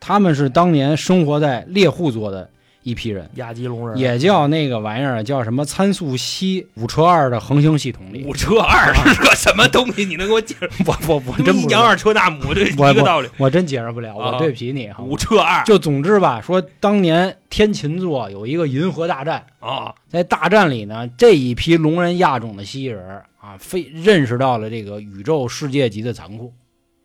[0.01, 2.49] 他们是当年生活在猎户座的
[2.83, 8.25] 一批人，亚基龙人也叫那个玩意儿叫什么参宿七五车二的恒星系统里。
[8.25, 10.05] 五车二是个什么东西？
[10.05, 10.71] 你能给我解释？
[10.87, 13.29] 我我我真一羊二车大母，这一我个道理。
[13.37, 14.91] 我真解释不了，啊我对不起你。
[15.01, 26.53] 五车二就总之吧，说当年天琴座有一个银河大战，啊，在大战里呢，这一批龙人亚种的蜥蜴人啊，非认识到了这个宇宙世界级的残酷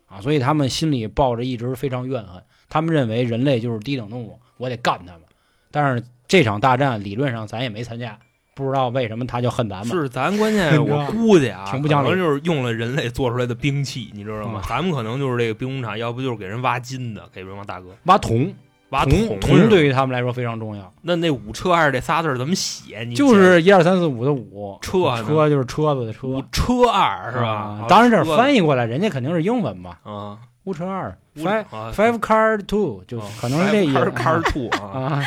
[0.08, 5.22] 啊，所以他们心里抱着一直非常怨恨，他们认为人类就是低等动物，我得干他们。
[5.70, 8.18] 但是这场大战理论上咱也没参加，
[8.56, 9.90] 不知道为什么他就恨咱们。
[9.90, 14.62] 是咱关键 我估计啊，挺不讲理可能就是用了人类做出来的兵器，你知道吗？
[14.66, 18.52] 嗯咱们可能就是这个兵工厂，要不就是给人挖金的，给人挖大哥挖铜，
[18.92, 23.04] 挖铜是吧铜对于他们来说非常重要，那那五车二这仨字怎么写？
[23.08, 27.86] 你就是一二三四五的五，车车就是车子的车，五车二是吧啊？
[27.90, 35.24] 当然这车翻译过来，人家肯定是英文嘛，啊五车二，five 啊 five car two，就啊可能是这意思 Five car two 啊，啊。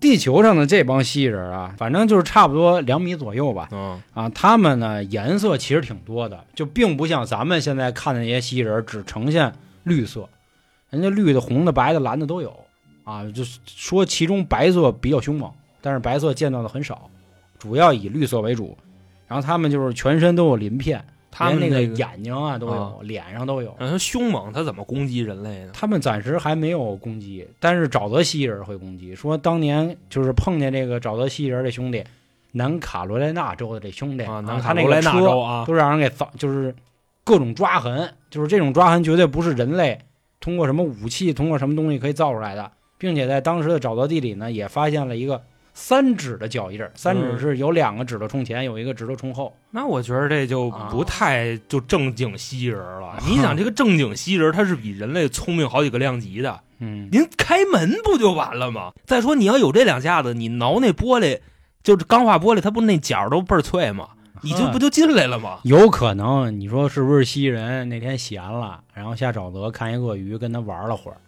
[0.00, 3.68] 地球上的这帮蜥蜴人啊，反正就是差不多两米左右吧。
[3.70, 10.26] 嗯啊，他们呢颜色其实挺多的，就并不像咱们现在看的那些蜥蜴人只呈现绿色，
[10.88, 12.56] 人家绿的、红的、白的、蓝的都有
[13.10, 13.24] 啊。
[13.34, 17.10] 就是说其中白色比较凶猛，但是白色见到的很少，
[17.58, 18.76] 主要以绿色为主。
[19.26, 23.72] 然后他们就是全身都有鳞片，他们连那那个眼睛啊都有，啊脸上都有。
[23.78, 25.70] 嗯，他凶猛，他怎么攻击人类呢？
[25.72, 29.14] 他们暂时还没有攻击，但是沼泽蜥蜴人会攻击。
[29.14, 32.02] 说当年就是碰见这个沼泽蜥蜴人这兄弟，
[32.50, 36.74] 南卡罗来纳州的这兄弟啊，南卡罗来纳州啊，都让人给造，就是
[37.22, 39.96] 各种抓痕，就是这种抓痕绝对不是人类
[40.40, 49.56] 通过什么武器、通过什么东西可以造出来的，并且在当时的沼泽地里呢，也发现了一个三指的脚印儿，三指嗯是有两个指头冲前，有一个指头冲后。
[49.70, 53.18] 那我觉得这就啊不太就正经蜥蜴人了。
[53.26, 56.60] 你想，这个正经蜥蜴人，他是比人类聪明好几个量级的。
[56.78, 58.92] 嗯，您开门不就完了吗？
[59.06, 61.40] 再说你要有这两下子，你挠那玻璃，
[61.82, 64.08] 就是钢化玻璃，它不那角都倍儿脆吗？
[64.42, 65.58] 你就不就进来了吗？
[65.64, 71.18] 有可能，你说是不是蜥蜴人那天闲了，然后下沼泽看一鳄鱼跟他玩了会儿，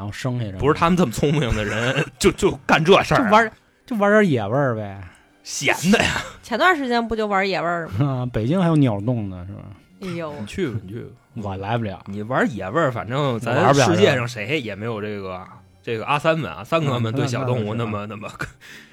[0.00, 3.52] 然后生下来不是他们这么聪明的人，就就干这事儿啊，就玩
[3.84, 4.98] 就玩点野味儿呗。
[5.42, 6.22] 闲的呀。
[6.42, 8.24] 前段时间不就玩野味儿吗？
[8.24, 9.60] 啊，北京还有鸟洞呢，是吧？
[10.00, 11.10] 哎呦，你去吧，你去吧。
[11.42, 12.02] 我来不了。
[12.06, 15.46] 你玩野味儿，反正咱玩不了世界上谁也没有这个
[15.82, 18.26] 这个阿三们啊，三哥们嗯对小动物那那么那么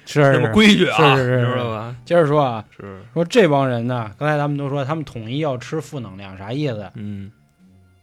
[0.04, 1.96] 是 那么规矩啊，是是是你知道吧？
[2.04, 6.90] 接着说啊，是，说这帮人呢，刚才咱们都说他们统一要吃负能量，啥意思？
[6.96, 7.32] 嗯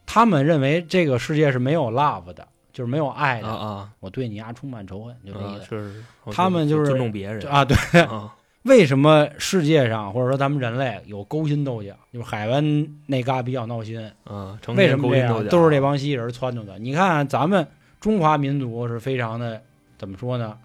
[0.08, 3.48] 他们认为这个世界是没有 love 的，就是没有爱的。
[3.48, 5.62] 啊啊，我对你啊充满仇恨，就这意思。
[5.62, 11.96] 啊是，我他们就是尊重别人啊，对，啊， 为什么世界上或者说咱们人类有勾心斗角？
[12.12, 15.30] 就是海湾那嘎比较闹心，啊，为什么这样？
[15.30, 16.78] 勾心斗角都是这帮蜥蜴人撺掇的。
[16.78, 17.66] 你看咱们
[18.02, 19.62] 中华民族是非常的
[19.98, 20.58] 怎么说呢？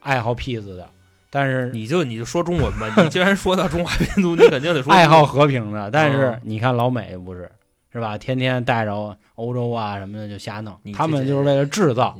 [0.00, 0.88] 爱好 peace 的，
[1.28, 5.90] 但是你就你就说中文吧，你既然说到中华民族，你肯定得说 爱好和平的。
[5.90, 7.50] 但是嗯你看老美不是，
[7.92, 8.18] 是吧？
[8.18, 12.16] 天天带着欧洲啊什么的就瞎弄他们就是为了制造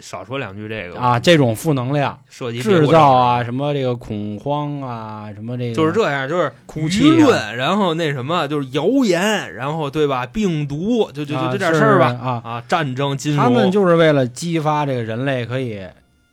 [0.00, 10.24] 少说两句这个啊这种负能量，制造啊，什么这个恐慌啊，什么这个就是这样，就是舆论，然后那什么就是谣言，然后对吧？
[10.24, 12.06] 病毒，就就就啊这点事儿吧。
[12.22, 12.42] 啊。
[12.44, 15.86] 啊，战争、金融，他们就是为了激发这个人类可以，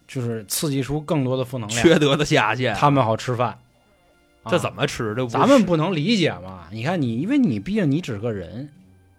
[0.08, 3.58] 就是刺激出更多的负能量，缺德的下线，他们好吃饭。
[4.48, 4.88] 这怎么？
[4.88, 5.14] 吃？
[5.16, 6.68] 这咱们不能理解嘛？
[6.72, 8.70] 你看你，因为你毕竟你只是个人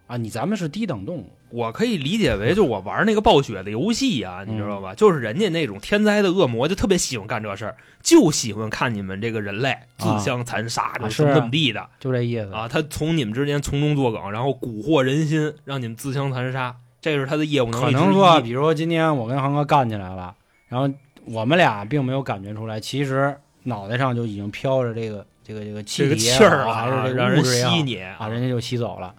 [0.07, 4.95] 啊，你咱们是低等动物，我可以理解为，就我玩那个暴雪的游戏啊，你知道嗯吧？
[4.95, 12.67] 就是人家那种天灾的恶魔，就特别喜欢干这事儿，就喜欢看你们这个人类自相残杀，怎么怎么地的就这意思啊。
[12.67, 17.91] 他从你们之间从中作梗，然后蛊惑人心，让你们自相残杀，这是他的业务能力可。
[17.93, 20.35] 能说，比如说今天我跟航哥干起来了，
[20.69, 20.93] 然后
[21.27, 29.15] 我们俩并没有感觉出来，其实脑袋上就已经飘着这个这个这个气气儿好还是这让人个物质吸你啊，人家就吸走了。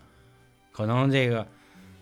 [0.72, 1.46] 可能这个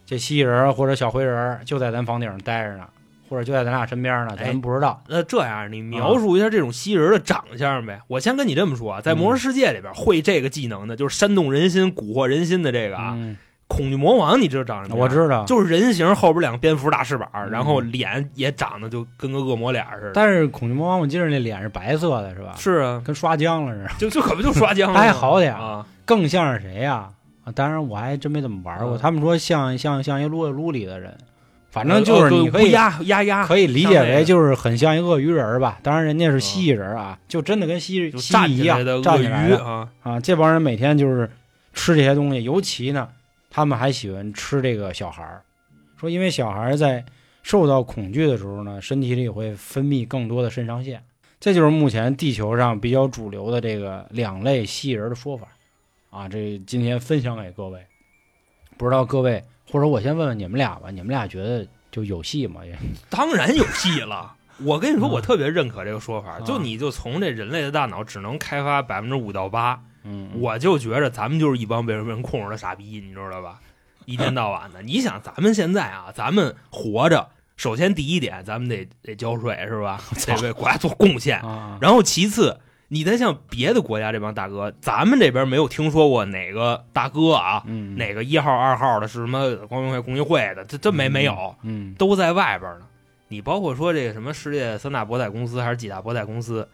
[0.05, 2.87] 这蜥蜴人儿或者小灰人儿就在咱房顶上待着呢，
[3.27, 5.03] 或者就在咱俩身边呢，哎咱不知道。
[5.07, 8.01] 那这样，你描述一下这种蜥蜴人的长相呗？
[8.07, 13.37] 我先跟你这么说啊，在魔兽世界里边，会这个技能的，就是煽动人心、蛊惑人心的这个啊，嗯，
[13.69, 14.99] 恐惧魔王，你知道长什么样？
[14.99, 20.11] 我知道，就是人形后边两个蝙蝠大翅膀，嗯然后脸也长得就跟个恶魔脸似的。
[20.13, 22.55] 但是恐惧魔王，我记得那脸是白色的，是吧？
[22.57, 25.85] 是啊，跟刷浆了似的，就就可不就刷浆了 还好点儿啊！
[26.03, 27.09] 更像是谁呀、
[27.45, 27.51] 啊？
[27.53, 28.97] 当然我还真没怎么玩过。
[28.97, 31.15] 嗯他们说像像像一撸啊撸里的人，
[31.71, 35.77] 反正就是你可以、乌鸦压压，可以理解为就是很像一鳄鱼人吧。
[35.83, 40.19] 当然人家是蜥蜴人儿啊，就真的跟蜥蜴蜥蜴一样站起来的鳄鱼站起来的啊，啊。
[40.19, 41.29] 这帮人每天就是
[41.73, 43.07] 吃这些东西，尤其呢，
[43.49, 45.41] 他们还喜欢吃这个小孩儿，
[45.97, 47.03] 说因为小孩儿在
[47.41, 51.03] 受到恐惧的时候呢，身体里会分泌更多的肾上腺。
[51.39, 55.47] 这就是目前地球上比较主流的这个两类蜥蜴人的说法
[56.09, 56.27] 啊。
[56.27, 57.85] 这今天分享给各位，
[58.77, 62.65] 不知道各位或者我先问问你们俩吧，你们俩觉得就有戏吗？
[62.65, 62.77] 也
[63.09, 64.35] 当然有戏了。
[64.65, 73.59] 我跟你说，啊我特别认可这个说法，啊就你就从这人类的大脑只能开发百分之五到八，嗯，我就觉着咱们就是一帮被人控制的傻逼，你知道吧？
[74.05, 80.01] 一天到晚的，你想咱们现在啊，咱们活着，首先第一点，咱们得得交税是吧？
[80.25, 81.39] 得为国家做贡献。
[81.41, 92.87] 啊，然后其次，你再像别的国家这帮大哥，咱们这边没有听说过哪个大哥啊，嗯，哪个一号、二号的是什么光明会、共济会的，这真没没有，嗯，都在外边呢。
[93.27, 96.67] 你包括说这个什么世界三大博彩公司还是几大博彩公司，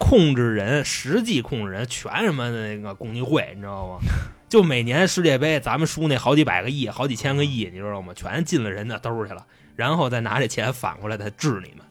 [0.00, 3.98] 控制人实际控制人全什么那个共济会，你知道吗？
[4.48, 8.12] 就每年世界杯咱们输那好几百个亿、好几千个亿，你知道吗？
[8.16, 11.86] 全进了人的兜去了，然后再拿这钱反过来再治你们，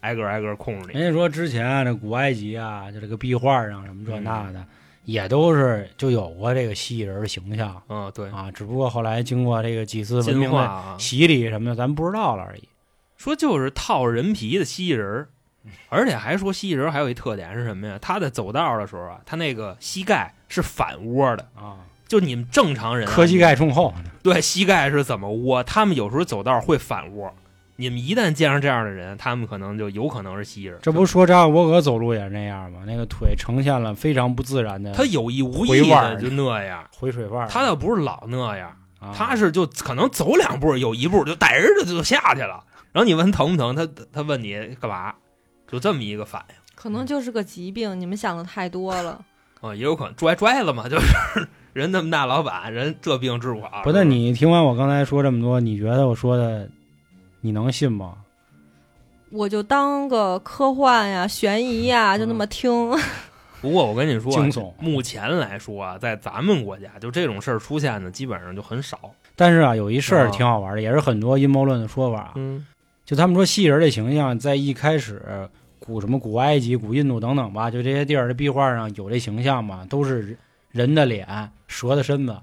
[0.00, 0.98] 挨个挨个控制你。
[0.98, 4.66] 人家说之前啊，这古埃及啊，就这个壁画上什么这那嗯的，
[5.04, 12.68] 也都是就有过这个蜥蜴人的形象嗯，对，啊，只不过后来经过这个几次文明的洗礼什么的，咱不知道了而已。
[13.16, 15.28] 说就是套人皮的蜥蜴人
[15.88, 17.98] 而且还说蜥蜴人还有一特点是什么呀？
[18.00, 21.76] 他在走道的时候啊，他那个膝盖是反窝的，啊，
[22.08, 23.92] 就你们正常人、啊，磕膝盖冲后，
[24.22, 25.62] 对，膝盖是怎么窝？
[25.62, 27.32] 他们有时候走道会反窝。
[27.76, 30.78] 你们一旦见上这样的人，他们可能就有可能是蜥蜴人。
[30.82, 32.80] 这不说扎克伯格走路也是那样吗？
[32.86, 42.62] 那个腿呈现了非常不自然的他有意无意的就那样，回水腕，他倒不是老那样，啊他是就可能走两步，有一步就逮着就就下去了。
[42.92, 45.14] 然后你问疼不疼，他他问你干嘛，
[45.70, 49.22] 就这么一个反应可能就是个疾病，你们想的太多了。
[49.60, 51.06] 啊、也有可能拽拽了嘛，就是
[51.74, 53.82] 人那么大老板，人这病治不好。
[53.84, 56.66] 不是你听完我刚才说这么多，你觉得我说的
[57.42, 58.14] 你能信吗？
[59.30, 62.90] 我就当个科幻呀、悬疑呀，就那么听。
[63.60, 68.98] 不过我跟你说啊，惊悚目前来说啊，在咱们国家，就这种事儿出现的基本上就很少。
[69.36, 72.32] 但是啊，有一事儿啊挺好玩的，也是很多阴谋论的说法啊。
[72.36, 72.66] 嗯
[73.04, 75.22] 就他们说蜥蜴人的形象，在一开始
[75.84, 80.36] 古什么古埃及、古印度等等吧，就这些地儿的壁画上有这形象嘛，都是
[80.70, 82.36] 人的脸、蛇的身子。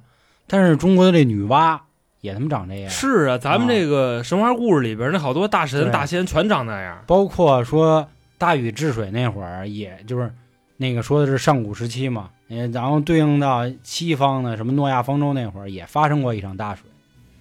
[0.47, 1.79] 但是中国的这女娲
[2.21, 7.03] 也他妈长这样，是啊，咱们这个神话故事里边那好多大神大仙全长那样。
[7.05, 10.33] 包括说大禹治水那会儿，也就是
[10.77, 16.83] 那个说的是上古时期嘛，呃然后对应到西方的什么诺亚方舟那会儿，也发生过一场大水，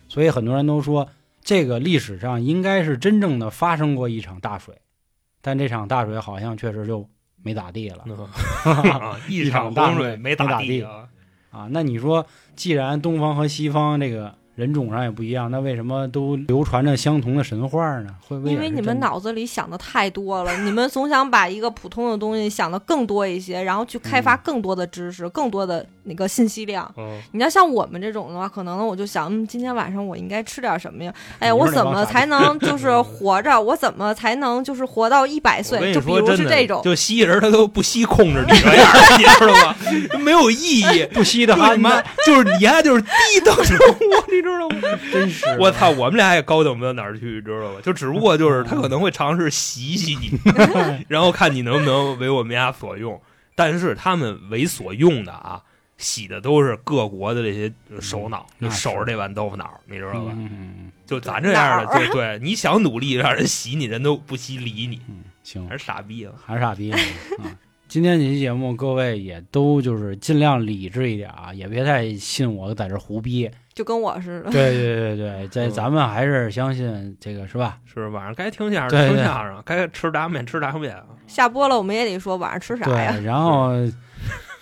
[0.08, 1.08] 所以很多人都说
[1.42, 4.74] 这个历史上应该是真正的发生过一场大水，
[5.46, 7.08] 但这场大水好像确实就
[7.40, 8.04] 没咋地了
[8.64, 11.08] 啊 一场大洪水没打没打地啊。
[11.52, 11.68] 啊。
[11.70, 18.12] 那你说，既然东方和西方这个人种上也不一样，那为什么都流传着相同的神话呢？
[18.26, 26.90] 会不会因为你们脑子里想的太多了，你们总想把一个普通的东西想的更多一些，然后去开发嗯更多的知识、更多的那个信息量。
[26.96, 31.12] 嗯，你要像我们这种的话，可能我就想，嗯，今天晚上我应该吃点什么呀？
[31.38, 33.60] 哎，你说我怎么才能 就是活着？
[33.60, 35.92] 我怎么才能就是活到一百岁？
[35.92, 38.88] 就比说真的，如是这种，就蜥蜴人他都不惜控制你这样，
[39.18, 39.76] 你知道吗？
[40.20, 41.04] 没有意义。
[41.12, 43.94] 不惜的就哈你妈就是你还就是低等生物，
[44.30, 44.98] 你知道吗？
[45.12, 47.80] 真是我操，我们俩也高等不到哪儿去，你知道吧？
[47.82, 50.30] 就只不过就是他可能会尝试洗洗你，
[51.08, 53.20] 然后看你能不能为我们家所用。
[53.54, 55.62] 但是他们为所用的啊，
[55.98, 60.32] 洗的都是各国的这些首脑，就守着这碗豆腐脑，你知道吧？
[60.34, 66.34] 嗯就咱这样的，哪儿就对，你想努力让人洗你，人都不惜理你，嗯，行，还是傻逼了。
[66.44, 66.96] 还是傻逼呢
[67.38, 67.46] 啊！
[67.86, 73.48] 今天这期节目，各位也都就是尽量理智一点啊，也别太信我在这胡逼。
[73.72, 74.50] 就跟我似的。
[74.50, 77.78] 对对对对，在嗯咱们还是相信这个是吧？
[77.84, 81.06] 是晚上该听相声对对听相声，该吃大面吃大面啊。
[81.28, 83.12] 下播了，我们也得说晚上吃啥呀？
[83.12, 83.70] 对，然后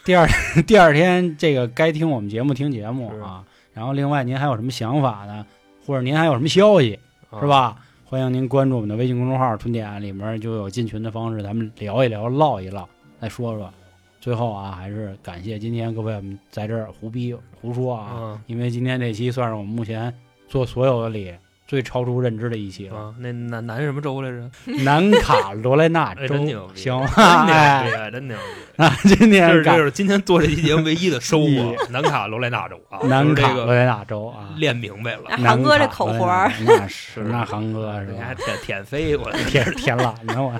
[0.04, 0.28] 第二
[0.66, 3.42] 第二天这个该听我们节目听节目啊。
[3.72, 5.44] 然后另外您还有什么想法呢？
[5.86, 6.98] 或者您还有什么消息
[7.30, 7.46] 啊是？
[7.46, 7.76] 吧？
[8.04, 12.86] 欢迎您关注我们的微信公众号“春点”，里面就有进群的方式，咱们聊一聊，唠一唠，
[13.20, 13.72] 再说说。
[14.20, 20.14] 最后啊，还是感谢今天各位我们在这儿胡逼胡说啊，啊因为今天这期算是我们目前
[20.48, 21.34] 做所有的里
[21.66, 22.96] 最超出认知的一期了。
[22.96, 24.50] 啊，那南南什么州来着？
[24.84, 28.42] 南卡罗来纳哎州真牛逼行， 真牛逼真牛逼！
[28.76, 31.76] 那今天这是今天做这期节目唯一的收获。
[31.90, 38.12] 南卡罗来纳州啊，南这个卡罗来纳州啊，练明白了，哎韩哥这南卡口活儿罗来纳那是那韩哥是吧？
[38.12, 39.30] 人家舔舔飞我。
[39.48, 40.52] 舔舔懒呢，我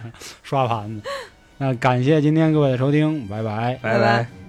[0.43, 1.03] 刷盘子。
[1.59, 3.79] 那感谢今天各位的收听，拜拜。
[3.83, 4.44] 拜拜拜